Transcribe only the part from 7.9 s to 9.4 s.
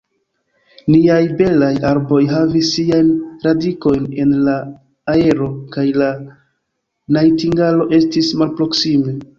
estis malproksime.